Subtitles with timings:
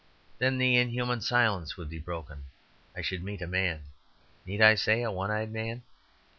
[0.39, 2.45] Then the inhuman silence would be broken;
[2.97, 3.83] I should meet a man
[4.47, 5.83] (need I say, a one eyed man?)